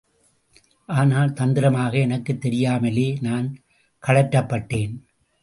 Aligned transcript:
ஆனால், 0.85 1.33
தந்திரமாக 1.33 1.97
எனக்குத் 1.97 2.41
தெரியாமலே 2.41 3.17
நான் 3.21 3.59
சுழற்றப்பட்டேன். 4.07 4.97